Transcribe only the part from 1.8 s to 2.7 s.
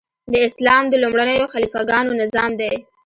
ګانو نظام